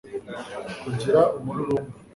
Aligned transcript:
kugira 0.81 1.21
umururumba 1.37 1.91